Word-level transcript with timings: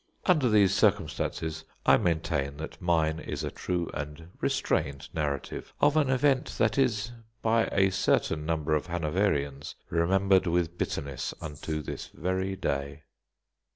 Under 0.25 0.49
these 0.49 0.73
circumstances, 0.73 1.63
I 1.85 1.97
maintain 1.97 2.57
that 2.57 2.81
mine 2.81 3.19
is 3.19 3.43
a 3.43 3.51
true 3.51 3.87
and 3.93 4.29
restrained 4.41 5.07
narrative 5.13 5.75
of 5.79 5.95
an 5.95 6.09
event 6.09 6.55
that 6.57 6.75
is, 6.79 7.11
by 7.43 7.65
a 7.71 7.91
certain 7.91 8.43
number 8.43 8.73
of 8.73 8.87
Hanoverians, 8.87 9.75
remembered 9.91 10.47
with 10.47 10.75
bitterness 10.75 11.35
unto 11.39 11.83
this 11.83 12.07
very 12.15 12.55
day. 12.55 13.03